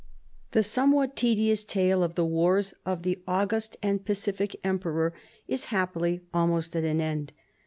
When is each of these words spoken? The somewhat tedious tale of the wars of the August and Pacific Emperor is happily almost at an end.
The 0.53 0.63
somewhat 0.63 1.15
tedious 1.15 1.63
tale 1.63 2.01
of 2.01 2.15
the 2.15 2.25
wars 2.25 2.73
of 2.87 3.03
the 3.03 3.21
August 3.27 3.77
and 3.83 4.03
Pacific 4.03 4.59
Emperor 4.63 5.13
is 5.47 5.65
happily 5.65 6.21
almost 6.33 6.75
at 6.75 6.83
an 6.83 6.99
end. 6.99 7.33